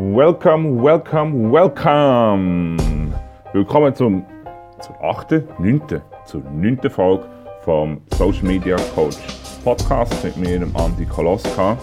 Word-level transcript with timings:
Welcome, 0.00 0.82
welcome, 0.82 1.52
welcome! 1.52 3.12
Willkommen 3.52 3.94
zum, 3.94 4.24
zur 4.80 5.04
8., 5.04 5.60
9., 5.60 5.82
zur 6.24 6.40
9. 6.40 6.88
Folge 6.88 7.26
vom 7.60 8.00
Social 8.14 8.44
Media 8.44 8.76
Coach 8.94 9.18
Podcast 9.62 10.24
mit 10.24 10.38
mir, 10.38 10.58
dem 10.58 10.74
Andi 10.74 11.04
Koloska. 11.04 11.76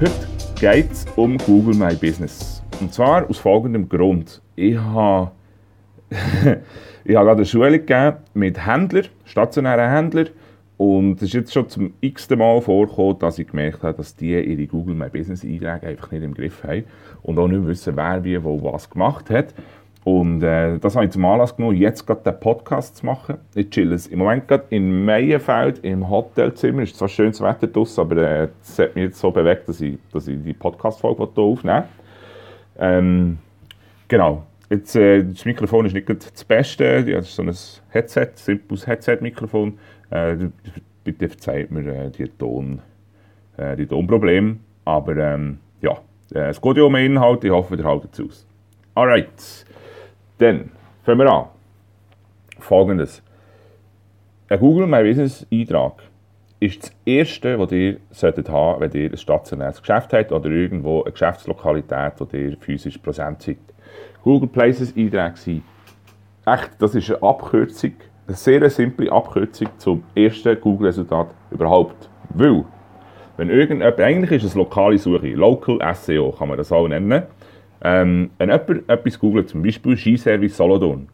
Heute 0.00 0.26
geht 0.58 0.90
es 0.90 1.04
um 1.16 1.36
Google 1.36 1.74
My 1.74 1.94
Business. 1.94 2.62
Und 2.80 2.94
zwar 2.94 3.28
aus 3.28 3.36
folgendem 3.36 3.90
Grund. 3.90 4.40
Ich 4.56 4.78
habe, 4.78 5.30
ich 6.08 7.14
habe 7.14 7.26
gerade 7.26 7.30
eine 7.32 7.44
Schule 7.44 7.78
gegeben 7.78 8.16
mit 8.32 8.66
Händlern, 8.66 9.04
stationären 9.26 9.90
Händlern. 9.90 10.30
Und 10.78 11.16
es 11.16 11.22
ist 11.24 11.34
jetzt 11.34 11.52
schon 11.52 11.68
zum 11.68 11.92
x-ten 12.00 12.38
Mal 12.38 12.60
vorgekommen, 12.62 13.18
dass 13.18 13.38
ich 13.38 13.48
gemerkt 13.48 13.82
habe, 13.82 13.96
dass 13.96 14.14
die 14.14 14.30
ihre 14.30 14.66
Google 14.66 14.94
My 14.94 15.08
Business 15.08 15.44
Einträge 15.44 15.88
einfach 15.88 16.12
nicht 16.12 16.22
im 16.22 16.32
Griff 16.32 16.62
haben 16.62 16.84
und 17.22 17.38
auch 17.38 17.48
nicht 17.48 17.66
wissen, 17.66 17.96
wer 17.96 18.22
wie 18.22 18.42
wo 18.42 18.62
was 18.72 18.88
gemacht 18.88 19.28
hat. 19.28 19.52
Und 20.04 20.42
äh, 20.42 20.78
das 20.78 20.94
habe 20.94 21.06
ich 21.06 21.10
zum 21.10 21.24
Anlass 21.24 21.54
genommen, 21.54 21.76
jetzt 21.76 22.06
gerade 22.06 22.22
den 22.22 22.38
Podcast 22.38 22.96
zu 22.96 23.06
machen. 23.06 23.38
Ich 23.54 23.70
chill 23.70 23.94
im 24.08 24.18
Moment 24.20 24.46
gerade 24.46 24.64
in 24.70 25.04
Meienfeld 25.04 25.80
im 25.80 26.08
Hotelzimmer. 26.08 26.82
Es 26.82 26.92
ist 26.92 26.98
zwar 26.98 27.08
schönes 27.08 27.40
Wetter 27.42 27.66
draussen, 27.66 28.00
aber 28.00 28.16
äh, 28.16 28.48
es 28.62 28.78
hat 28.78 28.94
mich 28.94 29.06
jetzt 29.06 29.18
so 29.18 29.32
bewegt, 29.32 29.68
dass 29.68 29.80
ich, 29.80 29.98
dass 30.12 30.28
ich 30.28 30.42
die 30.42 30.54
Podcast-Folge 30.54 31.28
hier 31.34 31.42
aufnehmen 31.42 31.84
ähm, 32.78 33.38
Genau. 34.06 34.44
Jetzt, 34.70 34.96
äh, 34.96 35.24
das 35.24 35.44
Mikrofon 35.44 35.86
ist 35.86 35.94
nicht 35.94 36.08
das 36.08 36.44
Beste. 36.44 37.04
Ja, 37.06 37.16
das 37.16 37.28
ist 37.28 37.36
so 37.36 37.42
ein 37.42 37.54
Headset, 37.90 38.30
simples 38.34 38.86
Headset-Mikrofon. 38.86 39.78
Äh, 40.10 40.36
bitte 41.04 41.28
verzeiht 41.28 41.70
mir 41.70 41.86
äh, 41.86 42.10
die, 42.10 42.28
Ton, 42.28 42.82
äh, 43.56 43.76
die 43.76 43.86
Tonprobleme. 43.86 44.56
Aber 44.84 45.16
ähm, 45.16 45.58
ja, 45.80 45.98
äh, 46.34 46.50
es 46.50 46.60
geht 46.60 46.76
ja 46.76 46.82
um 46.82 46.92
den 46.92 47.12
Inhalt. 47.12 47.44
Ich 47.44 47.50
hoffe, 47.50 47.76
ihr 47.76 47.84
haltet 47.84 48.12
es 48.12 48.20
aus. 48.20 48.46
Alright. 48.94 49.64
Dann 50.38 50.70
fangen 51.04 51.20
wir 51.20 51.32
an. 51.32 51.46
Folgendes. 52.58 53.22
Ein 54.48 54.60
Google 54.60 54.86
My 54.86 55.02
Business 55.02 55.46
Eintrag 55.52 56.02
ist 56.60 56.82
das 56.82 56.92
Erste, 57.04 57.58
was 57.58 57.72
ihr 57.72 57.98
solltet 58.10 58.48
haben, 58.48 58.80
wenn 58.80 58.92
ihr 58.92 59.10
ein 59.10 59.16
stationäres 59.16 59.80
Geschäft 59.80 60.12
habt 60.12 60.32
oder 60.32 60.50
irgendwo 60.50 61.02
eine 61.02 61.12
Geschäftslokalität, 61.12 62.14
wo 62.18 62.26
ihr 62.36 62.56
physisch 62.58 62.98
präsent 62.98 63.42
seid. 63.42 63.58
Google 64.22 64.48
Places 64.48 64.94
Einträge 64.96 65.36
sind 65.36 65.62
echt, 66.44 66.70
das 66.78 66.94
ist 66.94 67.10
eine 67.10 67.22
Abkürzung 67.22 67.92
eine 68.28 68.36
sehr 68.36 68.68
simple 68.68 69.10
Abkürzung 69.10 69.68
zum 69.78 70.04
ersten 70.14 70.60
Google-Resultat 70.60 71.28
überhaupt. 71.50 72.10
Weil, 72.34 72.64
wenn 73.38 73.48
irgendjemand, 73.48 73.98
eigentlich 73.98 74.32
ist 74.32 74.44
es 74.44 74.54
lokale 74.54 74.98
Suche, 74.98 75.28
Local 75.28 75.78
SEO 75.94 76.32
kann 76.32 76.48
man 76.48 76.58
das 76.58 76.70
auch 76.70 76.86
nennen, 76.86 77.22
ähm, 77.82 78.30
wenn 78.36 78.50
jemand 78.50 78.88
etwas 78.88 79.18
googelt, 79.18 79.48
zum 79.48 79.62
Beispiel 79.62 79.96
Skiservice 79.96 80.56
Solothurn, 80.56 81.08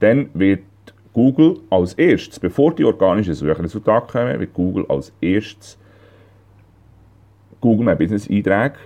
dann 0.00 0.30
wird 0.34 0.62
Google 1.12 1.60
als 1.70 1.94
erstes, 1.94 2.38
bevor 2.38 2.74
die 2.74 2.84
organischen 2.84 3.34
Suchresultate 3.34 4.12
kommen, 4.12 4.40
wird 4.40 4.54
Google 4.54 4.84
als 4.88 5.12
erstes 5.20 5.78
Google 7.60 7.86
My 7.86 7.94
Business 7.94 8.28
Einträge 8.28 8.76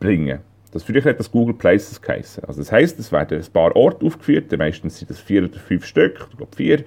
bringen. 0.00 0.40
Das 0.72 0.82
früher 0.82 1.04
hat 1.04 1.18
das 1.18 1.30
Google 1.30 1.54
Places 1.54 2.00
geheißen. 2.00 2.44
Also 2.44 2.60
das 2.60 2.72
heisst, 2.72 2.98
es 2.98 3.12
werden 3.12 3.38
ein 3.38 3.52
paar 3.52 3.76
Orte 3.76 4.06
aufgeführt, 4.06 4.56
meistens 4.56 4.98
sind 4.98 5.10
das 5.10 5.20
vier 5.20 5.44
oder 5.44 5.58
fünf 5.58 5.84
Stück, 5.84 6.26
ich 6.30 6.36
glaube 6.36 6.56
vier, 6.56 6.84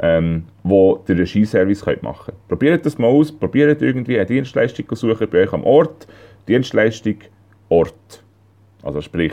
ähm, 0.00 0.44
wo 0.64 1.04
ihr 1.08 1.14
einen 1.14 1.26
Skiservice 1.26 1.86
machen 2.02 2.26
könnt. 2.26 2.48
Probiert 2.48 2.84
das 2.84 2.98
mal 2.98 3.06
aus, 3.06 3.30
probiert 3.32 3.80
irgendwie 3.80 4.16
eine 4.16 4.26
Dienstleistung 4.26 4.88
zu 4.88 4.94
suchen 4.96 5.28
bei 5.30 5.42
euch 5.42 5.52
am 5.52 5.64
Ort. 5.64 6.08
Dienstleistung 6.48 7.16
Ort. 7.68 8.24
Also 8.82 9.00
sprich, 9.00 9.32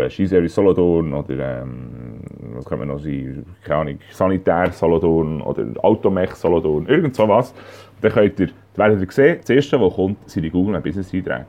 ein 0.00 0.10
Skiservice 0.10 0.54
Solothurn 0.54 1.12
oder 1.12 1.62
ähm, 1.62 2.20
was 2.54 2.64
kann 2.64 2.78
man 2.78 2.88
noch 2.88 2.98
sein, 2.98 3.44
keine 3.62 3.80
Ahnung, 3.80 3.98
Sanitär 4.10 4.72
Solothurn 4.72 5.40
oder 5.42 5.66
Automech 5.82 6.34
Solothurn, 6.34 6.86
irgend 6.86 7.14
so 7.14 7.28
was. 7.28 7.54
Dann 8.00 8.12
könnt 8.12 8.40
ihr, 8.40 8.48
werdet 8.74 9.00
ihr 9.00 9.12
sehen, 9.12 9.38
das 9.40 9.50
erste, 9.50 9.80
was 9.80 9.94
kommt, 9.94 10.28
sind 10.28 10.42
die 10.42 10.50
Google 10.50 10.80
Business 10.80 11.12
Einträge. 11.12 11.46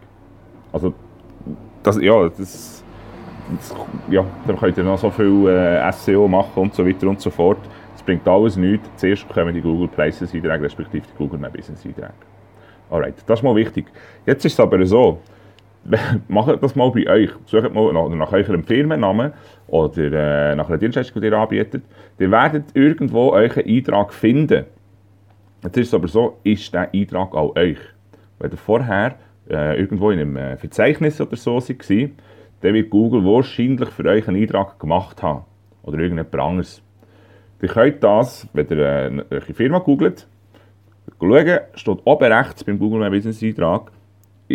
Also, 0.71 0.93
das, 1.81 2.01
ja, 2.01 2.29
das, 2.29 2.83
das, 3.57 3.75
ja, 4.09 4.25
dann 4.45 4.57
könnt 4.57 4.77
ihr 4.77 4.83
noch 4.83 4.97
so 4.97 5.09
viel 5.09 5.47
äh, 5.47 5.91
SEO 5.91 6.27
machen 6.27 6.63
und 6.63 6.73
so 6.73 6.85
weiter 6.85 7.07
und 7.07 7.21
so 7.21 7.29
fort. 7.29 7.59
Es 7.95 8.03
bringt 8.03 8.27
alles 8.27 8.57
nichts. 8.57 8.89
Zuerst 8.97 9.27
kommen 9.29 9.53
die 9.53 9.61
Google 9.61 9.87
Places 9.87 10.33
Einträge, 10.33 10.63
respektive 10.63 11.05
die 11.07 11.17
Google 11.17 11.39
Business 11.49 11.85
Einträge. 11.85 12.13
Alright, 12.89 13.15
das 13.25 13.39
ist 13.39 13.43
mal 13.43 13.55
wichtig. 13.55 13.85
Jetzt 14.25 14.45
ist 14.45 14.53
es 14.53 14.59
aber 14.59 14.85
so, 14.85 15.19
macht 16.27 16.63
das 16.63 16.75
mal 16.75 16.91
bei 16.91 17.07
euch. 17.07 17.31
Sucht 17.45 17.73
mal 17.73 17.91
nach, 17.93 18.09
nach 18.09 18.31
eurem 18.31 18.63
Firmennamen 18.63 19.33
oder 19.67 20.55
nach 20.55 20.69
einer 20.69 20.77
Dienstleistung, 20.77 21.21
die 21.21 21.27
ihr 21.27 21.33
anbietet. 21.37 21.83
Ihr 22.19 22.31
werdet 22.31 22.65
irgendwo 22.73 23.31
euren 23.31 23.65
Eintrag 23.65 24.13
finden. 24.13 24.65
Jetzt 25.63 25.77
ist 25.77 25.87
es 25.87 25.93
aber 25.93 26.07
so, 26.07 26.37
ist 26.43 26.73
der 26.73 26.93
Eintrag 26.93 27.33
auch 27.33 27.55
euch? 27.55 27.77
Wenn 28.39 28.51
ihr 28.51 28.57
vorher 28.57 29.15
irgendwo 29.47 30.11
in 30.11 30.19
einem 30.19 30.37
äh, 30.37 30.57
Verzeichnis 30.57 31.19
oder 31.19 31.35
so 31.35 31.55
war, 31.55 32.09
dann 32.61 32.73
wird 32.73 32.89
Google 32.89 33.23
wahrscheinlich 33.25 33.89
für 33.89 34.05
euch 34.05 34.27
einen 34.27 34.41
Eintrag 34.41 34.79
gemacht 34.79 35.21
haben. 35.21 35.43
Oder 35.83 35.99
irgendjemand 35.99 36.35
anderes. 36.35 36.81
Ihr 37.61 37.69
könnt 37.69 38.03
das, 38.03 38.47
wenn 38.53 38.67
ihr 38.69 38.77
äh, 38.77 39.25
eure 39.29 39.53
Firma 39.53 39.79
googelt, 39.79 40.27
schauen, 41.19 41.59
steht 41.75 41.99
oben 42.03 42.31
rechts 42.31 42.63
beim 42.63 42.79
Google 42.79 42.99
My 42.99 43.09
Business 43.09 43.41
Eintrag, 43.43 43.91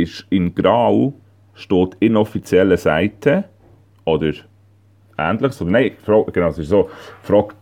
ist 0.02 0.26
in 0.30 0.54
grau, 0.54 1.14
steht 1.54 1.96
inoffizielle 2.00 2.76
Seite 2.76 3.44
oder 4.04 4.32
ähnliches. 5.18 5.60
Oder 5.62 5.70
nein, 5.70 5.92
genau, 6.04 6.48
es 6.48 6.58
ist 6.58 6.68
so, 6.68 6.90
fragt, 7.22 7.56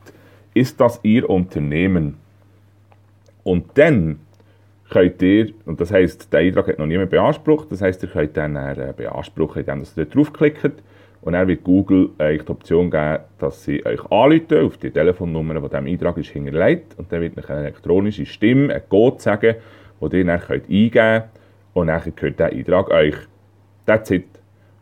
ist 0.54 0.80
das 0.80 1.00
Ihr 1.02 1.28
Unternehmen? 1.28 2.16
Und 3.42 3.66
dann 3.74 4.18
könnt 4.90 5.20
ihr, 5.22 5.52
und 5.64 5.80
das 5.80 5.92
heisst, 5.92 6.32
der 6.32 6.40
Eintrag 6.40 6.68
hat 6.68 6.78
noch 6.78 6.86
niemand 6.86 7.10
beansprucht, 7.10 7.70
das 7.70 7.82
heisst, 7.82 8.02
ihr 8.02 8.08
könnt 8.08 8.36
dann 8.36 8.56
äh, 8.56 8.92
beanspruchen, 8.96 9.60
indem 9.60 9.80
ihr 9.80 9.86
dort 9.96 10.14
draufklickt 10.14 10.82
und 11.26 11.32
dann 11.32 11.48
wird 11.48 11.64
Google 11.64 12.10
euch 12.20 12.44
die 12.44 12.50
Option 12.50 12.88
geben, 12.88 13.18
dass 13.40 13.64
sie 13.64 13.84
euch 13.84 14.00
anrufen 14.12 14.64
auf 14.64 14.76
die 14.76 14.92
Telefonnummer, 14.92 15.54
die 15.54 15.68
diesem 15.68 15.86
Eintrag 15.86 16.18
ist 16.18 16.28
hinterlegt. 16.28 16.96
Und 16.98 17.10
dann 17.10 17.20
wird 17.20 17.36
eine 17.36 17.62
elektronische 17.62 18.24
Stimme, 18.26 18.72
ein 18.72 18.82
Code 18.88 19.20
sagen, 19.20 19.56
den 20.00 20.12
ihr 20.12 20.24
dann 20.24 20.40
könnt 20.40 20.70
eingeben 20.70 20.92
könnt. 20.92 21.24
Und 21.76 21.88
dann 21.88 22.00
gehört 22.16 22.38
dieser 22.38 22.46
Eintrag 22.46 22.90
euch. 22.90 23.16
That's 23.84 24.10
it. 24.10 24.24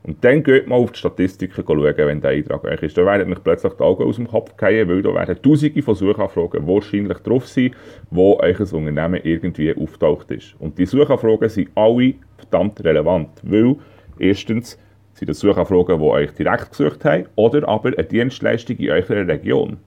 Und 0.04 0.22
dann 0.22 0.44
geht 0.44 0.68
mal 0.68 0.76
auf 0.76 0.92
die 0.92 1.00
Statistiken 1.00 1.64
schauen, 1.66 1.82
wenn 1.82 2.20
der 2.20 2.30
Eintrag 2.30 2.62
euch 2.62 2.82
ist. 2.84 2.96
Da 2.96 3.04
werden 3.04 3.32
euch 3.32 3.42
plötzlich 3.42 3.72
die 3.72 3.82
Augen 3.82 4.04
aus 4.04 4.14
dem 4.14 4.28
Kopf 4.28 4.54
fallen, 4.56 4.88
weil 4.88 5.02
da 5.02 5.12
werden 5.12 5.42
tausende 5.42 5.82
von 5.82 5.96
Suchanfragen 5.96 6.68
wahrscheinlich 6.68 7.18
drauf 7.18 7.48
sein, 7.48 7.74
wo 8.12 8.38
euch 8.38 8.60
ein 8.60 8.66
Unternehmen 8.66 9.20
irgendwie 9.24 9.74
auftaucht 9.74 10.30
ist. 10.30 10.54
Und 10.60 10.78
die 10.78 10.86
Suchanfragen 10.86 11.48
sind 11.48 11.70
alle 11.74 12.14
verdammt 12.36 12.84
relevant, 12.84 13.30
weil 13.42 13.74
erstens 14.20 14.78
sind 15.14 15.30
das 15.30 15.40
Suchanfragen, 15.40 15.98
die 15.98 16.04
euch 16.04 16.30
direkt 16.30 16.70
gesucht 16.70 17.04
haben, 17.04 17.24
oder 17.34 17.66
aber 17.68 17.88
eine 17.88 18.04
Dienstleistung 18.04 18.76
in 18.76 18.90
eurer 18.90 19.26
Region. 19.26 19.78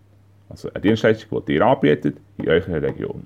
Also 0.50 0.70
eine 0.74 0.82
Dienstleistung, 0.82 1.42
die 1.46 1.54
ihr 1.54 1.66
anbietet 1.66 2.18
in 2.38 2.50
eurer 2.50 2.82
Region. 2.82 3.26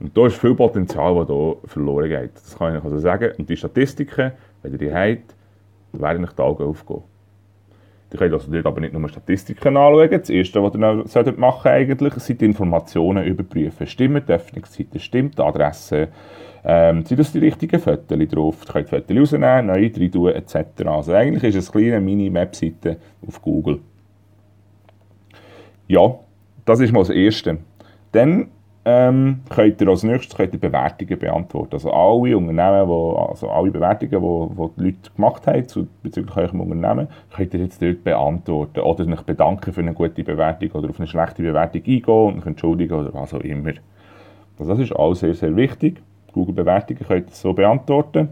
Und 0.00 0.16
da 0.16 0.26
ist 0.26 0.36
viel 0.36 0.54
Potenzial, 0.54 1.14
das 1.14 1.26
hier 1.28 1.56
verloren 1.64 2.08
geht. 2.08 2.34
Das 2.34 2.58
kann 2.58 2.76
ich 2.76 2.84
also 2.84 2.98
sagen. 2.98 3.32
Und 3.38 3.48
die 3.48 3.56
Statistiken, 3.56 4.32
wenn 4.62 4.72
ihr 4.72 4.78
die 4.78 4.92
habt, 4.92 5.34
werden 5.92 6.24
euch 6.24 6.32
die 6.32 6.42
Augen 6.42 6.64
aufgehen. 6.64 7.02
Ihr 8.12 8.18
könnt 8.18 8.32
also 8.32 8.52
dort 8.52 8.66
aber 8.66 8.80
nicht 8.80 8.92
nur 8.92 9.08
Statistiken 9.08 9.76
anschauen. 9.76 10.10
Das 10.10 10.30
Erste, 10.30 10.62
was 10.62 10.74
ihr 10.74 10.78
machen 10.78 11.08
solltet 11.08 11.66
eigentlich, 11.66 12.14
sind 12.14 12.40
die 12.40 12.44
Informationen 12.44 13.24
überprüfen. 13.24 13.86
Stimmt 13.86 14.28
die 14.28 14.32
Öffnungszeiten, 14.32 15.00
stimmt 15.00 15.38
die 15.38 15.42
Adresse, 15.42 16.08
ähm, 16.66 17.04
sind 17.04 17.20
das 17.20 17.30
die 17.32 17.40
richtigen 17.40 17.78
Fotos 17.78 18.28
drauf? 18.28 18.64
Ihr 18.66 18.72
könnt 18.72 18.88
Fotos 18.88 19.16
rausnehmen, 19.16 19.66
neu 19.66 19.90
rein 19.94 20.10
tun, 20.10 20.32
etc. 20.32 20.56
Also 20.86 21.12
eigentlich 21.12 21.44
ist 21.44 21.56
es 21.56 21.74
eine 21.74 21.82
kleine 21.82 22.00
Mini-Webseite 22.00 22.96
auf 23.26 23.42
Google. 23.42 23.80
Ja, 25.86 26.14
das 26.64 26.80
ist 26.80 26.92
mal 26.92 27.00
das 27.00 27.10
Erste. 27.10 27.58
Dann 28.12 28.48
ähm, 28.86 29.40
könnt 29.48 29.80
ihr 29.80 29.88
als 29.88 30.02
nächstes 30.02 30.36
könnt 30.36 30.52
ihr 30.52 30.60
Bewertungen 30.60 31.18
beantworten. 31.18 31.72
Also 31.72 31.90
alle 31.90 32.36
Unternehmen, 32.36 32.86
wo, 32.86 33.12
also 33.12 33.48
alle 33.48 33.70
Bewertungen, 33.70 34.10
die, 34.10 34.56
die 34.56 34.70
die 34.76 34.84
Leute 34.84 35.10
gemacht 35.16 35.46
haben 35.46 35.66
zu, 35.66 35.86
bezüglich 36.02 36.36
eurem 36.36 36.60
Unternehmen, 36.60 37.08
könnt 37.34 37.54
ihr 37.54 37.60
jetzt 37.60 37.80
dort 37.80 38.04
beantworten. 38.04 38.80
Oder 38.80 39.06
euch 39.06 39.22
bedanken 39.22 39.72
für 39.72 39.80
eine 39.80 39.94
gute 39.94 40.22
Bewertung 40.22 40.70
oder 40.72 40.90
auf 40.90 40.98
eine 40.98 41.06
schlechte 41.06 41.42
Bewertung 41.42 41.80
eingehen 41.80 42.04
und 42.04 42.38
euch 42.38 42.46
entschuldigen 42.46 42.92
oder 42.92 43.14
was 43.14 43.32
auch 43.32 43.40
immer. 43.40 43.72
Also 44.58 44.72
das 44.72 44.80
ist 44.80 44.92
alles 44.92 45.20
sehr, 45.20 45.34
sehr 45.34 45.56
wichtig. 45.56 46.02
Google-Bewertungen 46.32 47.06
könnt 47.06 47.30
ihr 47.30 47.34
so 47.34 47.54
beantworten. 47.54 48.28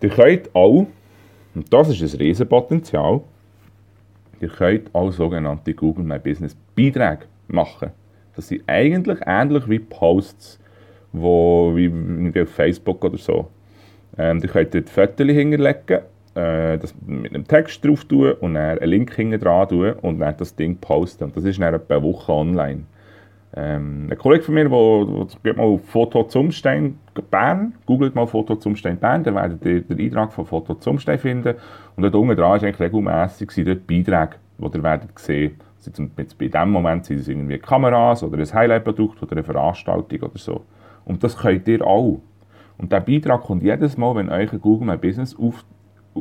Ihr 0.00 0.08
könnt 0.08 0.54
auch, 0.54 0.86
und 1.54 1.72
das 1.72 1.88
ist 1.88 2.14
ein 2.14 2.18
Riesenpotenzial, 2.18 3.20
ihr 4.40 4.48
könnt 4.48 4.92
auch 4.94 5.12
sogenannte 5.12 5.74
Google 5.74 6.04
My 6.04 6.18
Business 6.18 6.56
Beiträge 6.74 7.26
machen. 7.48 7.90
Das 8.40 8.48
sind 8.48 8.62
eigentlich 8.66 9.18
ähnlich 9.26 9.68
wie 9.68 9.80
Posts, 9.80 10.58
wo, 11.12 11.72
wie, 11.76 11.92
wie 11.92 12.40
auf 12.40 12.48
Facebook 12.48 13.04
oder 13.04 13.18
so. 13.18 13.48
Ähm, 14.16 14.40
ihr 14.42 14.48
könnt 14.48 14.74
dort 14.74 14.88
Fotos 14.88 15.26
hinterlegen, 15.26 16.00
äh, 16.34 16.78
das 16.78 16.94
mit 17.06 17.34
einem 17.34 17.46
Text 17.46 17.84
drauf 17.84 18.02
tun 18.06 18.32
und 18.40 18.54
dann 18.54 18.78
einen 18.78 18.90
Link 18.90 19.14
hinten 19.14 19.38
dran 19.38 19.68
tun 19.68 19.92
und 20.00 20.20
dann 20.20 20.34
das 20.38 20.56
Ding 20.56 20.78
posten. 20.78 21.24
Und 21.24 21.36
das 21.36 21.44
ist 21.44 21.60
dann 21.60 21.74
etwa 21.74 21.96
eine 21.96 22.02
Woche 22.02 22.32
online. 22.32 22.84
Ähm, 23.54 24.08
ein 24.10 24.16
Kollege 24.16 24.42
von 24.42 24.54
mir, 24.54 24.70
der, 24.70 25.26
der 25.44 25.54
mal 25.54 25.78
Foto 25.78 26.24
zum 26.24 26.50
Stein 26.50 26.98
Bern, 27.30 27.74
googelt 27.84 28.14
mal 28.14 28.26
Foto 28.26 28.56
zum 28.56 28.74
Stein 28.74 28.96
Bern, 28.96 29.22
dann 29.22 29.34
werdet 29.34 29.66
ihr 29.66 29.82
den 29.82 30.00
Eintrag 30.00 30.32
von 30.32 30.46
Foto 30.46 30.76
zum 30.76 30.98
Stein 30.98 31.18
finden. 31.18 31.56
Und 31.94 32.04
dort 32.04 32.14
unten 32.14 32.36
dran 32.36 32.56
ist 32.56 32.64
eigentlich 32.64 32.80
regelmässig 32.80 33.50
dort 33.66 33.86
Beiträge, 33.86 34.36
die 34.56 34.78
ihr 34.78 34.82
werdet 34.82 35.18
sehen. 35.18 35.56
Also 35.86 36.02
jetzt 36.16 36.38
bei 36.38 36.48
diesem 36.48 36.70
Moment 36.70 37.06
sind 37.06 37.20
es 37.20 37.28
irgendwie 37.28 37.58
Kameras 37.58 38.22
oder 38.22 38.38
ein 38.38 38.52
Highlight-Produkt 38.52 39.22
oder 39.22 39.32
eine 39.32 39.42
Veranstaltung 39.42 40.20
oder 40.20 40.38
so. 40.38 40.64
Und 41.04 41.24
das 41.24 41.36
könnt 41.36 41.66
ihr 41.68 41.86
auch. 41.86 42.20
Und 42.76 42.92
der 42.92 43.00
Beitrag 43.00 43.42
kommt 43.42 43.62
jedes 43.62 43.96
Mal, 43.96 44.14
wenn 44.16 44.28
euch 44.30 44.52
ein 44.52 44.60
Google 44.60 44.86
My 44.86 44.96
Business 44.96 45.36
auf, 45.36 45.64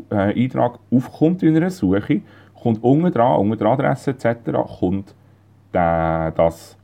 äh, 0.10 0.44
Eintrag 0.44 0.80
aufkommt 0.92 1.44
in 1.44 1.56
einer 1.56 1.70
Suche, 1.70 2.22
kommt 2.54 2.84
unten 2.84 3.12
dran, 3.12 3.40
unter 3.40 3.58
der 3.58 3.68
Adresse 3.68 4.12
etc., 4.12 4.52
kommt 4.80 5.14
der, 5.74 6.32
das 6.32 6.78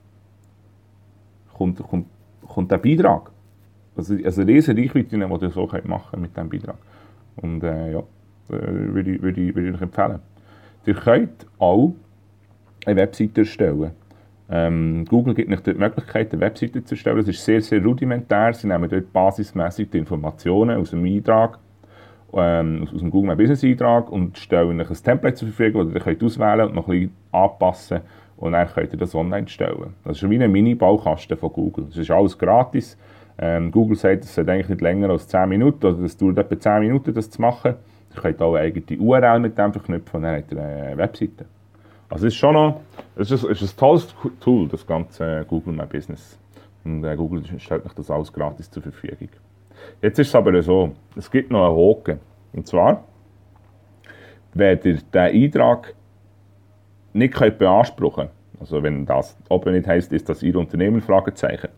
kommt, 1.53 1.81
kommt, 1.81 2.07
kommt 2.47 2.71
der 2.71 2.77
Beitrag. 2.77 3.31
Also, 3.95 4.15
also 4.23 4.41
riesige 4.41 4.81
Reichweite, 4.81 5.17
die 5.17 5.45
ihr 5.45 5.49
so 5.49 5.69
machen 5.85 6.21
mit 6.21 6.35
diesem 6.35 6.49
Beitrag. 6.49 6.77
Und 7.37 7.63
äh, 7.63 7.93
ja, 7.93 7.99
äh, 7.99 8.03
würde 8.49 9.11
ich, 9.11 9.21
würde, 9.21 9.41
ich, 9.41 9.55
würde 9.55 9.69
ich 9.69 9.75
euch 9.75 9.81
empfehlen. 9.81 10.19
Ihr 10.85 10.93
könnt 10.93 11.47
auch 11.57 11.93
eine 12.85 13.01
Webseite 13.01 13.41
erstellen. 13.41 13.91
Ähm, 14.49 15.05
Google 15.09 15.33
gibt 15.33 15.51
euch 15.51 15.61
die 15.61 15.73
Möglichkeit, 15.73 16.31
eine 16.31 16.41
Webseite 16.41 16.83
zu 16.83 16.93
erstellen. 16.93 17.17
Das 17.17 17.27
ist 17.27 17.43
sehr, 17.43 17.61
sehr 17.61 17.83
rudimentär. 17.83 18.53
Sie 18.53 18.67
nehmen 18.67 18.89
dort 18.89 19.11
basismäßig 19.11 19.89
die 19.89 19.97
Informationen 19.97 20.79
aus 20.79 20.91
dem 20.91 21.03
Eintrag, 21.03 21.57
ähm, 22.33 22.87
aus 22.93 22.99
dem 22.99 23.09
Google 23.09 23.29
My 23.29 23.35
Business 23.35 23.63
Eintrag 23.63 24.11
und 24.11 24.37
stellen 24.37 24.79
euch 24.79 24.89
ein 24.89 25.03
Template 25.03 25.35
zur 25.35 25.47
Verfügung, 25.47 25.85
das 25.85 25.95
ihr 25.95 26.01
könnt 26.01 26.23
auswählen 26.23 26.67
und 26.67 26.75
noch 26.75 26.87
ein 26.87 26.99
bisschen 26.99 27.15
anpassen 27.31 28.01
und 28.37 28.51
dann 28.51 28.67
könnt 28.67 28.93
ihr 28.93 28.99
das 28.99 29.15
online 29.15 29.47
stellen. 29.47 29.93
Das 30.03 30.21
ist 30.21 30.29
wie 30.29 30.43
ein 30.43 30.51
Mini-Baukasten 30.51 31.37
von 31.37 31.51
Google. 31.51 31.85
Das 31.85 31.97
ist 31.97 32.11
alles 32.11 32.37
gratis. 32.37 32.97
Ähm, 33.37 33.71
Google 33.71 33.97
sagt, 33.97 34.23
es 34.23 34.35
sollte 34.35 34.51
eigentlich 34.51 34.69
nicht 34.69 34.81
länger 34.81 35.09
als 35.09 35.27
10 35.27 35.49
Minuten, 35.49 35.85
oder 35.85 36.03
es 36.03 36.15
dauert 36.17 36.37
etwa 36.37 36.59
10 36.59 36.81
Minuten, 36.81 37.13
das 37.13 37.29
zu 37.29 37.41
machen. 37.41 37.75
Ihr 38.15 38.21
könnt 38.21 38.41
auch 38.41 38.55
eine 38.55 38.65
eigene 38.65 39.01
URL 39.01 39.39
mit 39.39 39.57
dem 39.57 39.73
verknüpfen 39.73 40.17
und 40.17 40.23
dann 40.23 40.37
habt 40.37 40.51
ihr 40.51 40.61
eine 40.61 40.97
Webseite. 40.97 41.45
Also 42.09 42.27
es 42.27 42.33
ist 42.33 42.39
schon 42.39 42.53
noch, 42.53 42.81
es 43.15 43.31
ist, 43.31 43.43
es 43.43 43.61
ist 43.61 43.75
ein 43.75 43.79
tolles 43.79 44.07
Tool, 44.39 44.67
das 44.67 44.85
ganze 44.85 45.45
Google 45.47 45.73
My 45.73 45.85
Business. 45.85 46.37
Und 46.83 47.03
äh, 47.03 47.15
Google 47.15 47.43
stellt 47.57 47.85
euch 47.85 47.93
das 47.93 48.11
alles 48.11 48.31
gratis 48.31 48.69
zur 48.69 48.83
Verfügung. 48.83 49.29
Jetzt 50.01 50.19
ist 50.19 50.27
es 50.27 50.35
aber 50.35 50.61
so, 50.61 50.91
es 51.15 51.29
gibt 51.29 51.51
noch 51.51 51.65
einen 51.65 51.75
Haken. 51.75 52.19
Und 52.53 52.67
zwar, 52.67 53.03
wenn 54.53 54.79
ihr 54.83 54.97
den 54.97 55.01
Eintrag 55.13 55.95
nicht 57.13 57.33
könnt 57.33 57.57
beanspruchen 57.57 58.29
also 58.59 58.81
wenn 58.83 59.05
das 59.05 59.37
oben 59.49 59.73
nicht 59.73 59.87
heisst, 59.87 60.13
ist 60.13 60.29
das 60.29 60.43
Ihr 60.43 60.55
Unternehmen, 60.55 61.01
Fragezeichen, 61.01 61.69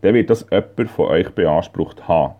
dann 0.00 0.14
wird 0.14 0.30
das 0.30 0.46
jemand 0.50 0.90
von 0.90 1.06
euch 1.06 1.30
beansprucht 1.30 2.06
haben. 2.06 2.34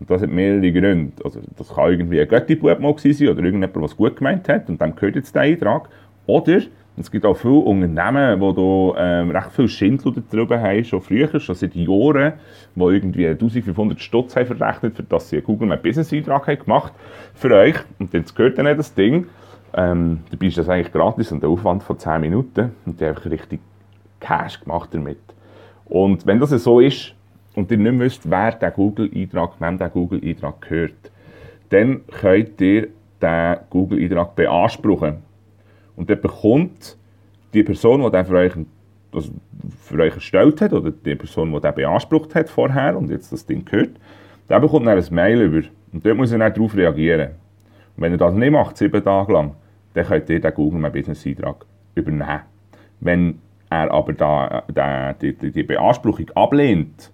Und 0.00 0.10
das 0.10 0.22
hat 0.22 0.30
mehrere 0.30 0.72
Gründe. 0.72 1.12
Also 1.24 1.40
das 1.56 1.74
kann 1.74 1.90
irgendwie 1.90 2.20
ein 2.20 2.28
Göttibub 2.28 2.80
mal 2.80 2.94
sein 2.98 3.28
oder 3.28 3.44
irgendjemand, 3.44 3.76
es 3.84 3.96
gut 3.96 4.16
gemeint 4.16 4.48
hat 4.48 4.68
und 4.68 4.80
dann 4.80 4.94
gehört 4.94 5.16
jetzt 5.16 5.34
der 5.34 5.42
Eintrag. 5.42 5.88
Oder 6.26 6.60
es 6.96 7.10
gibt 7.10 7.26
auch 7.26 7.36
viele 7.36 7.54
Unternehmen, 7.54 8.40
die 8.40 8.54
da 8.54 9.20
ähm, 9.20 9.30
recht 9.30 9.50
viel 9.50 9.68
Schindel 9.68 10.14
darüber 10.30 10.60
haben, 10.60 10.84
schon 10.84 11.02
früher, 11.02 11.40
schon 11.40 11.54
seit 11.56 11.74
Jahren, 11.74 12.34
die 12.76 12.80
irgendwie 12.80 13.26
1500 13.26 14.00
Stutz 14.00 14.36
haben 14.36 14.46
verrechnet, 14.46 14.96
für 14.96 15.02
dass 15.02 15.28
sie 15.28 15.36
einen 15.36 15.44
Google 15.44 15.68
My 15.68 15.76
Business 15.76 16.12
Eintrag 16.12 16.46
haben 16.46 16.58
gemacht 16.58 16.92
für 17.34 17.52
euch. 17.52 17.76
Und 17.98 18.12
jetzt 18.12 18.36
gehört 18.36 18.58
dann 18.58 18.76
das 18.76 18.94
Ding. 18.94 19.26
Ähm, 19.76 20.20
dabei 20.30 20.46
ist 20.46 20.58
das 20.58 20.68
eigentlich 20.68 20.92
gratis 20.92 21.32
und 21.32 21.42
der 21.42 21.50
Aufwand 21.50 21.82
von 21.82 21.98
10 21.98 22.20
Minuten 22.20 22.70
und 22.86 23.00
die 23.00 23.04
haben 23.04 23.16
einfach 23.16 23.28
richtig 23.28 23.58
Cash 24.20 24.60
gemacht 24.60 24.90
damit. 24.92 25.18
Und 25.86 26.24
wenn 26.26 26.38
das 26.38 26.50
so 26.50 26.78
ist 26.78 27.12
und 27.56 27.72
ihr 27.72 27.78
nicht 27.78 27.98
wisst, 27.98 28.30
wer 28.30 28.52
der 28.52 28.70
Google-Eintrag, 28.70 29.54
wem 29.58 29.78
der 29.78 29.88
Google-Eintrag 29.88 30.60
gehört, 30.60 31.10
dann 31.70 32.02
könnt 32.06 32.60
ihr 32.60 32.88
den 33.20 33.56
Google-Eintrag 33.68 34.36
beanspruchen. 34.36 35.16
Und 35.96 36.10
dann 36.10 36.20
bekommt 36.20 36.96
die 37.52 37.62
Person, 37.62 38.02
die 38.02 38.10
den 38.10 38.26
für 38.26 38.36
euch, 38.36 38.52
also 39.12 39.30
für 39.80 39.98
euch 40.00 40.14
erstellt 40.14 40.60
hat, 40.60 40.72
oder 40.72 40.90
die 40.90 41.14
Person, 41.14 41.52
die 41.52 41.60
den 41.60 41.74
beansprucht 41.74 42.34
hat 42.34 42.48
vorher 42.48 42.96
und 42.96 43.10
jetzt 43.10 43.32
das 43.32 43.46
Ding 43.46 43.64
gehört, 43.64 43.92
der 44.48 44.60
bekommt 44.60 44.86
dann 44.86 44.98
ein 44.98 45.14
Mail 45.14 45.42
über. 45.42 45.66
Und 45.92 46.04
dort 46.04 46.16
muss 46.16 46.32
er 46.32 46.38
dann 46.38 46.52
darauf 46.52 46.76
reagieren. 46.76 47.30
Und 47.96 48.02
wenn 48.02 48.12
er 48.12 48.18
das 48.18 48.34
nicht 48.34 48.50
macht, 48.50 48.76
sieben 48.76 49.02
Tage 49.02 49.32
lang, 49.32 49.54
dann 49.94 50.06
könnt 50.06 50.28
ihr 50.28 50.40
den 50.40 50.54
Google 50.54 50.80
My 50.80 50.90
Business 50.90 51.24
Eintrag 51.24 51.64
übernehmen. 51.94 52.40
Wenn 53.00 53.38
er 53.70 53.90
aber 53.92 54.12
da, 54.12 54.64
da, 54.72 55.12
die, 55.12 55.32
die, 55.32 55.62
Beanspruchung 55.62 56.30
ablehnt, 56.34 57.10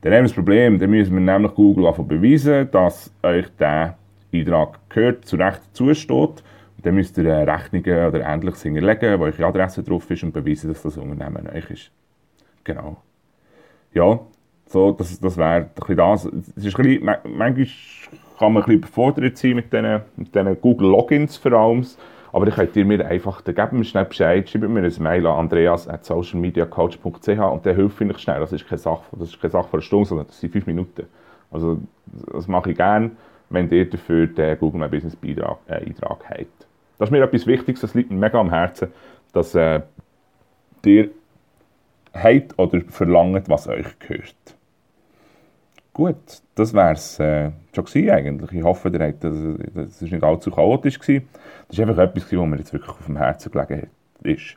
dann 0.00 0.12
haben 0.12 0.18
wir 0.18 0.28
das 0.28 0.32
Problem, 0.32 0.78
dann 0.78 0.90
müssen 0.90 1.14
wir 1.14 1.20
nämlich 1.20 1.54
Google 1.54 1.92
beweisen, 2.04 2.68
dass 2.70 3.12
euch 3.22 3.46
der 3.58 3.96
Eintrag 4.32 4.78
gehört, 4.88 5.24
zu 5.24 5.36
Recht 5.36 5.62
zusteht. 5.72 6.42
Dann 6.86 6.94
müsst 6.94 7.18
ihr 7.18 7.24
Rechnungen 7.24 8.06
oder 8.06 8.20
Ähnliches 8.20 8.62
hinterlegen, 8.62 9.18
wo 9.18 9.24
eure 9.24 9.44
Adresse 9.44 9.82
drauf 9.82 10.08
ist 10.08 10.22
und 10.22 10.30
beweisen, 10.30 10.68
dass 10.68 10.82
das 10.82 10.96
Unternehmen 10.96 11.48
euch 11.52 11.68
ist. 11.68 11.90
Genau. 12.62 12.98
Ja, 13.92 14.20
so, 14.66 14.92
das, 14.92 15.18
das 15.18 15.36
wäre 15.36 15.68
das. 15.74 16.26
Es 16.56 16.64
ist 16.64 16.78
ein 16.78 16.82
bisschen, 16.84 17.04
manchmal 17.04 17.66
kann 18.38 18.52
man 18.52 18.62
ein 18.62 18.66
bisschen 18.66 18.74
überfordert 18.74 19.36
sein 19.36 19.56
mit 19.56 19.72
diesen, 19.72 20.00
mit 20.14 20.32
diesen 20.32 20.60
Google-Logins 20.60 21.38
vor 21.38 21.54
allem. 21.54 21.84
Aber 22.32 22.46
dann 22.46 22.54
könnt 22.54 22.76
ihr 22.76 22.84
mir 22.84 23.04
einfach, 23.04 23.40
dann 23.40 23.56
gebt 23.56 23.72
mir 23.72 23.82
schnell 23.82 24.04
Bescheid, 24.04 24.48
schreibt 24.48 24.68
mir 24.68 24.84
ein 24.84 25.02
Mail 25.02 25.26
an 25.26 25.38
andreas.socialmediacoach.ch 25.40 27.28
und 27.28 27.66
dann 27.66 27.74
hilft 27.74 28.00
ich 28.00 28.18
schnell. 28.18 28.38
Das 28.38 28.52
ist 28.52 28.68
keine 28.68 28.78
Sache, 28.78 29.02
das 29.10 29.30
ist 29.30 29.40
keine 29.40 29.50
Sache 29.50 29.68
von 29.70 29.78
einer 29.78 29.82
Stunde, 29.82 30.08
sondern 30.08 30.28
das 30.28 30.38
sind 30.38 30.52
fünf 30.52 30.68
Minuten. 30.68 31.06
Also 31.50 31.80
das 32.32 32.46
mache 32.46 32.70
ich 32.70 32.76
gerne, 32.76 33.10
wenn 33.50 33.68
ihr 33.70 33.90
dafür 33.90 34.28
den 34.28 34.56
Google 34.60 34.82
My 34.82 34.86
Business 34.86 35.16
Beitrag, 35.16 35.58
äh, 35.66 35.84
Eintrag 35.84 36.18
habt. 36.30 36.65
Das 36.98 37.08
ist 37.08 37.12
mir 37.12 37.22
etwas 37.22 37.46
Wichtiges, 37.46 37.80
das 37.80 37.94
liegt 37.94 38.10
mir 38.10 38.18
mega 38.18 38.38
am 38.38 38.50
Herzen, 38.50 38.88
dass 39.32 39.54
äh, 39.54 39.80
ihr 40.84 41.10
habt 42.14 42.58
oder 42.58 42.80
verlangt, 42.88 43.48
was 43.48 43.68
euch 43.68 43.98
gehört. 43.98 44.34
Gut, 45.92 46.42
das 46.54 46.74
wäre 46.74 46.92
es 46.92 47.18
äh, 47.18 47.50
schon 47.74 48.10
eigentlich. 48.10 48.52
Ich 48.52 48.62
hoffe, 48.62 48.90
ihr 48.90 49.00
habt, 49.00 49.24
das, 49.24 49.34
das 49.74 50.00
nicht 50.02 50.22
allzu 50.22 50.50
chaotisch 50.50 50.98
gewesen. 50.98 51.28
Das 51.68 51.78
ist 51.78 51.82
einfach 51.82 52.02
etwas, 52.02 52.24
was 52.24 52.32
mir 52.32 52.56
jetzt 52.56 52.72
wirklich 52.72 52.90
auf 52.90 53.06
dem 53.06 53.16
Herzen 53.16 53.50
gelegen 53.50 53.88
ist. 54.22 54.56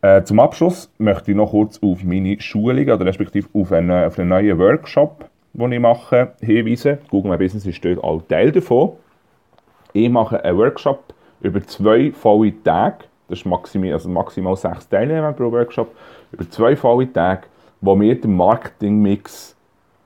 Äh, 0.00 0.24
zum 0.24 0.40
Abschluss 0.40 0.90
möchte 0.98 1.30
ich 1.30 1.36
noch 1.36 1.50
kurz 1.50 1.78
auf 1.80 2.02
meine 2.02 2.40
Schulung 2.40 2.88
oder 2.88 3.06
respektive 3.06 3.48
auf 3.52 3.70
einen, 3.70 3.92
auf 3.92 4.18
einen 4.18 4.30
neuen 4.30 4.58
Workshop, 4.58 5.28
den 5.52 5.72
ich 5.72 5.78
mache, 5.80 6.32
hinweisen. 6.40 6.98
Google 7.08 7.30
My 7.30 7.36
Business 7.36 7.64
ist 7.64 7.84
dort 7.84 8.02
auch 8.02 8.22
Teil 8.22 8.50
davon. 8.50 8.94
Ich 9.92 10.10
mache 10.10 10.42
einen 10.42 10.58
Workshop 10.58 11.14
über 11.42 11.62
zwei 11.66 12.12
volle 12.12 12.52
Tage. 12.62 13.04
Das 13.28 13.40
ist 13.40 13.46
maximal, 13.46 13.92
also 13.92 14.08
maximal 14.08 14.56
sechs 14.56 14.88
Teilnehmer 14.88 15.32
pro 15.32 15.50
Workshop. 15.50 15.94
Über 16.32 16.48
zwei 16.50 16.76
volle 16.76 17.12
Tage, 17.12 17.42
wo 17.80 17.98
wir 17.98 18.20
den 18.20 18.36
Marketingmix 18.36 19.56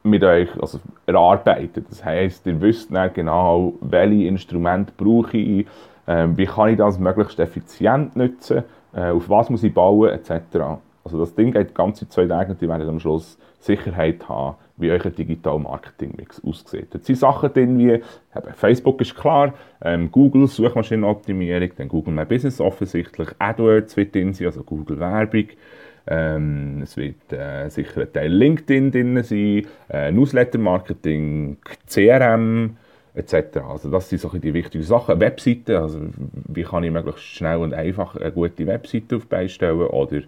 mit 0.03 0.23
euch 0.23 0.49
also 0.61 0.79
erarbeiten. 1.07 1.85
Das 1.89 2.05
heisst, 2.05 2.47
ihr 2.47 2.61
wisst 2.61 2.95
dann 2.95 3.13
genau, 3.13 3.75
welche 3.81 4.29
Instrumente 4.29 4.93
brauche 4.97 5.37
ich, 5.37 5.67
äh, 6.07 6.29
wie 6.37 6.47
kann 6.47 6.71
ich 6.71 6.79
das 6.79 6.99
möglichst 6.99 7.39
effizient 7.41 8.17
nutzen, 8.17 8.63
äh, 8.95 9.11
auf 9.11 9.29
was 9.29 9.51
muss 9.51 9.65
ich 9.65 9.75
bauen, 9.75 10.11
etc. 10.11 10.79
Also 11.05 11.19
das 11.19 11.35
Ding 11.35 11.53
geht 11.53 11.71
die 11.71 11.75
ganze 11.75 12.09
zwei 12.09 12.27
Tage 12.27 12.53
und 12.53 12.63
ihr 12.63 12.69
werdet 12.69 12.89
am 12.89 13.01
Schluss 13.01 13.37
Sicherheit 13.59 14.29
haben, 14.29 14.57
wie 14.77 14.91
euer 14.91 14.99
Digital 14.99 15.59
Marketing 15.59 16.15
Mix 16.17 16.43
aussieht. 16.45 16.89
Da 16.91 16.99
sind 16.99 17.17
Sachen 17.17 17.53
drin 17.53 17.79
wie, 17.79 18.03
Facebook 18.55 19.01
ist 19.01 19.15
klar, 19.15 19.55
ähm, 19.83 20.11
Google, 20.11 20.47
Suchmaschinenoptimierung, 20.47 21.71
dann 21.77 21.89
Google 21.89 22.15
My 22.15 22.25
Business 22.25 22.61
offensichtlich, 22.61 23.29
AdWords 23.39 23.97
wird 23.97 24.15
drin 24.15 24.35
sein, 24.35 24.49
also 24.49 24.63
Google 24.63 24.99
Werbung, 24.99 25.47
ähm, 26.07 26.83
es 26.83 26.97
wird 26.97 27.33
äh, 27.33 27.69
sicher 27.69 28.03
ein 28.03 28.13
Teil 28.13 28.33
LinkedIn 28.33 28.93
drin 28.93 29.23
sein, 29.23 29.67
äh, 29.89 30.13
Newsletter-Marketing, 30.13 31.57
CRM 31.87 32.77
etc. 33.15 33.59
Also 33.69 33.91
das 33.91 34.09
sind 34.09 34.21
so 34.21 34.29
die 34.29 34.55
wichtigen 34.55 34.85
Sachen. 34.85 35.19
Webseiten, 35.19 35.77
also 35.77 36.01
wie 36.49 36.63
kann 36.63 36.85
ich 36.85 36.93
möglichst 36.93 37.25
schnell 37.25 37.57
und 37.57 37.75
einfach 37.75 38.15
eine 38.15 38.31
gute 38.31 38.67
Webseite 38.67 39.17
aufbeistellen 39.17 39.81
oder 39.81 40.21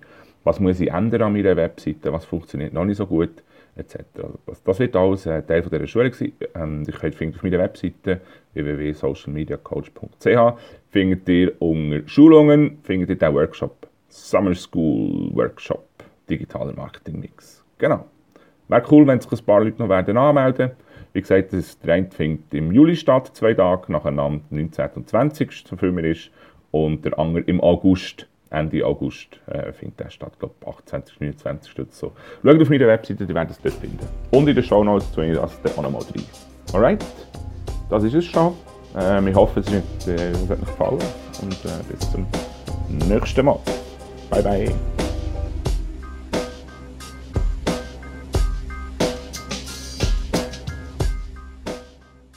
was 0.43 0.59
muss 0.59 0.81
ich 0.81 0.91
ändern 0.91 1.23
an 1.23 1.33
meiner 1.35 1.57
Webseite, 1.57 2.13
was 2.13 2.25
funktioniert 2.25 2.73
noch 2.73 2.85
nicht 2.85 2.97
so 2.97 3.07
gut 3.07 3.43
etc. 3.79 3.97
Also 4.17 4.39
das, 4.47 4.63
das, 4.63 4.79
wird 4.79 4.97
alles 4.97 5.27
äh, 5.27 5.43
Teil 5.43 5.63
von 5.63 5.71
dieser 5.71 5.87
Schulung 5.87 6.13
sein. 6.13 6.33
Ähm, 6.55 6.85
ihr 6.87 6.95
könnt 6.95 7.15
finden 7.15 7.37
auf 7.37 7.43
meiner 7.43 7.59
Webseite 7.59 8.21
www.socialmediacoach.ch 8.55 10.59
findet 10.91 11.29
ihr 11.29 11.61
unter 11.61 12.09
Schulungen 12.09 12.79
findet 12.83 13.11
ihr 13.11 13.17
den 13.17 13.35
Workshop 13.35 13.89
Summer 14.09 14.55
School 14.55 15.31
Workshop 15.35 15.87
Digitaler 16.29 16.75
Marketing 16.75 17.21
Mix. 17.21 17.65
Genau. 17.79 18.07
Wäre 18.69 18.85
cool, 18.91 19.07
wenn 19.07 19.21
sich 19.21 19.33
ein 19.33 19.45
paar 19.45 19.65
Leute 19.65 19.81
noch 19.81 19.89
werden 19.89 20.17
anmelden 20.17 20.73
Wie 21.13 21.21
gesagt, 21.21 21.53
das, 21.53 21.79
eine 21.87 22.11
findet 22.11 22.53
im 22.53 22.73
Juli 22.73 22.97
statt, 22.97 23.31
zwei 23.35 23.55
Tage 23.55 23.91
nacheinander, 23.91 24.45
19. 24.51 24.89
und 24.95 25.09
20. 25.09 25.65
so 25.67 25.77
viel 25.77 25.93
mir 25.93 26.11
ist. 26.11 26.31
Und 26.71 27.05
der 27.05 27.19
andere 27.19 27.45
im 27.45 27.63
August, 27.63 28.29
Ende 28.51 28.85
August, 28.85 29.41
äh, 29.47 29.73
findet 29.73 30.01
der 30.01 30.11
statt, 30.11 30.33
glaube 30.39 30.55
28, 30.67 31.21
29 31.21 31.79
oder 31.79 31.89
so. 31.91 32.13
Schaut 32.43 32.63
auf 32.63 32.69
meiner 32.71 32.87
Webseite, 32.87 33.27
die 33.27 33.35
werden 33.35 33.49
es 33.51 33.61
dort 33.61 33.75
finden. 33.75 33.99
Und 34.31 34.49
in 34.49 34.55
den 34.55 34.65
Show 34.65 34.83
Notes 34.83 35.11
tue 35.13 35.31
ich 35.31 35.37
das 35.37 35.61
dann 35.63 35.73
auch 35.77 35.83
nochmal 35.83 36.03
rein. 36.03 36.25
Alright, 36.73 37.05
das 37.91 38.05
ist 38.05 38.15
es 38.15 38.25
schon. 38.25 38.55
Ähm, 38.97 39.29
ich 39.29 39.35
hoffe, 39.35 39.61
äh, 39.61 39.63
es 39.63 40.41
hat 40.43 40.51
euch 40.51 40.61
gefallen 40.61 40.99
und 41.43 41.65
äh, 41.65 41.93
bis 41.93 42.11
zum 42.11 42.27
nächsten 43.09 43.45
Mal. 43.45 43.59
Bye 44.31 44.43
bye. 44.43 44.98